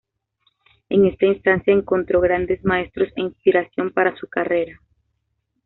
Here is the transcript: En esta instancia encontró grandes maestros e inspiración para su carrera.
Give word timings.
En 0.89 1.05
esta 1.05 1.27
instancia 1.27 1.71
encontró 1.71 2.21
grandes 2.21 2.65
maestros 2.65 3.09
e 3.15 3.21
inspiración 3.21 3.91
para 3.91 4.15
su 4.15 4.27
carrera. 4.27 4.81